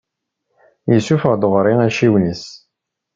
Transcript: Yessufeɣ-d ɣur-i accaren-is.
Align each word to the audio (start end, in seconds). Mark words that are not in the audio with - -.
Yessufeɣ-d 0.91 1.43
ɣur-i 1.51 1.73
accaren-is. 1.85 2.43